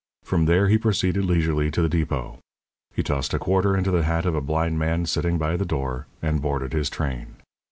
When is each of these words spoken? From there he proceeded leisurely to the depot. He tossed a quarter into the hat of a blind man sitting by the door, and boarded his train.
From 0.23 0.45
there 0.45 0.67
he 0.67 0.79
proceeded 0.79 1.25
leisurely 1.25 1.69
to 1.69 1.79
the 1.83 1.87
depot. 1.87 2.39
He 2.91 3.03
tossed 3.03 3.35
a 3.35 3.37
quarter 3.37 3.77
into 3.77 3.91
the 3.91 4.01
hat 4.01 4.25
of 4.25 4.33
a 4.33 4.41
blind 4.41 4.79
man 4.79 5.05
sitting 5.05 5.37
by 5.37 5.55
the 5.57 5.63
door, 5.63 6.07
and 6.23 6.41
boarded 6.41 6.73
his 6.73 6.89
train. 6.89 7.35